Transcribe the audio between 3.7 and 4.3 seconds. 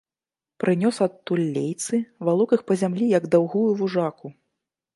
вужаку.